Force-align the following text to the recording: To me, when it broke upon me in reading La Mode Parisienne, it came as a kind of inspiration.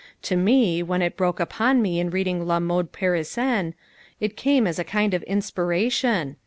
To 0.23 0.35
me, 0.35 0.81
when 0.81 1.03
it 1.03 1.15
broke 1.15 1.39
upon 1.39 1.79
me 1.79 1.99
in 1.99 2.09
reading 2.09 2.47
La 2.47 2.59
Mode 2.59 2.91
Parisienne, 2.91 3.75
it 4.19 4.35
came 4.35 4.65
as 4.65 4.79
a 4.79 4.83
kind 4.83 5.13
of 5.13 5.21
inspiration. 5.25 6.37